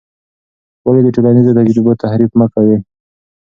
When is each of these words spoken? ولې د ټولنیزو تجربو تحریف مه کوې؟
ولې 0.85 1.01
د 1.03 1.07
ټولنیزو 1.15 1.55
تجربو 1.59 1.99
تحریف 2.03 2.31
مه 2.39 2.47
کوې؟ 2.53 2.77